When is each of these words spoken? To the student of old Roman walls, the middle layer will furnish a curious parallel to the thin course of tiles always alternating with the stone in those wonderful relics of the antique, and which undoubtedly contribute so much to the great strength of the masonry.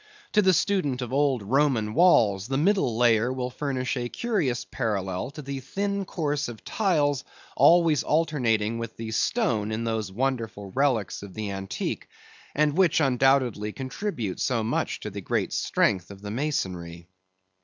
To 0.31 0.41
the 0.41 0.51
student 0.51 1.03
of 1.03 1.13
old 1.13 1.43
Roman 1.43 1.93
walls, 1.93 2.47
the 2.47 2.57
middle 2.57 2.97
layer 2.97 3.31
will 3.31 3.51
furnish 3.51 3.95
a 3.95 4.09
curious 4.09 4.65
parallel 4.65 5.29
to 5.29 5.43
the 5.43 5.59
thin 5.59 6.05
course 6.05 6.47
of 6.47 6.63
tiles 6.65 7.23
always 7.55 8.01
alternating 8.01 8.79
with 8.79 8.97
the 8.97 9.11
stone 9.11 9.71
in 9.71 9.83
those 9.83 10.11
wonderful 10.11 10.71
relics 10.71 11.21
of 11.21 11.35
the 11.35 11.51
antique, 11.51 12.07
and 12.55 12.73
which 12.75 12.99
undoubtedly 12.99 13.71
contribute 13.73 14.39
so 14.39 14.63
much 14.63 15.01
to 15.01 15.11
the 15.11 15.21
great 15.21 15.53
strength 15.53 16.09
of 16.09 16.23
the 16.23 16.31
masonry. 16.31 17.07